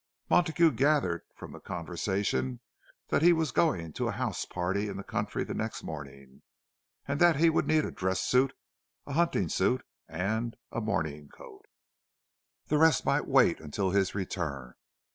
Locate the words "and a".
10.07-10.81